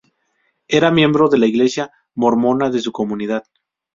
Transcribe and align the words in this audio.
Era 0.67 0.89
miembro 0.89 1.29
de 1.29 1.37
la 1.37 1.45
iglesia 1.45 1.91
mormona 2.15 2.71
de 2.71 2.79
su 2.79 2.91
comunidad. 2.91 3.43